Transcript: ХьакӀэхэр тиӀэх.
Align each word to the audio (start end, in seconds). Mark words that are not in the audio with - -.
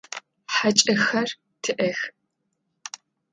ХьакӀэхэр 0.55 1.29
тиӀэх. 1.61 1.99